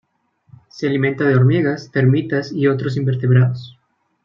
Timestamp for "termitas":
1.91-2.51